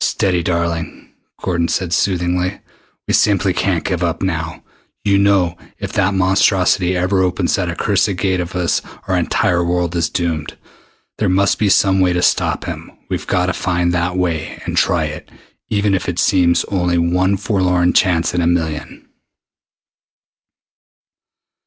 [0.00, 1.10] "Steady, darling,"
[1.42, 2.58] Gordon said soothingly.
[3.06, 4.62] "We simply can't give up now,
[5.04, 5.58] you know.
[5.78, 10.56] If that monstrosity ever opens that accursed Gate of his our entire world is doomed.
[11.18, 12.92] There must be some way to stop him.
[13.10, 15.30] We've got to find that way and try it
[15.68, 19.06] even if it seems only one forlorn chance in a million."